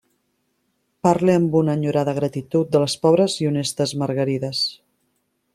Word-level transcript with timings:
Parle 1.07 1.35
amb 1.41 1.57
una 1.59 1.75
enyorada 1.79 2.15
gratitud 2.21 2.73
de 2.77 2.83
les 2.87 2.97
pobres 3.07 3.39
i 3.45 3.51
honestes 3.51 3.97
margarides. 4.05 4.65